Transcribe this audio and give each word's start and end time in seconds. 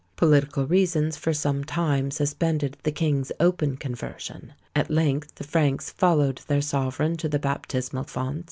Political 0.15 0.65
reasons 0.65 1.15
for 1.15 1.31
some 1.31 1.63
time 1.63 2.09
suspended 2.09 2.75
the 2.81 2.91
king's 2.91 3.31
open 3.39 3.77
conversion. 3.77 4.53
At 4.75 4.89
length 4.89 5.35
the 5.35 5.43
Franks 5.43 5.91
followed 5.91 6.41
their 6.47 6.59
sovereign 6.59 7.17
to 7.17 7.29
the 7.29 7.37
baptismal 7.37 8.05
fonts. 8.05 8.39